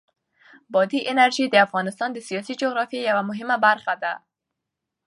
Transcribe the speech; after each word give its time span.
بادي 0.73 0.99
انرژي 1.11 1.45
د 1.49 1.55
افغانستان 1.65 2.09
د 2.13 2.17
سیاسي 2.27 2.53
جغرافیه 2.61 3.01
یوه 3.09 3.23
مهمه 3.29 3.55
برخه 3.65 3.93
ده. 4.03 4.13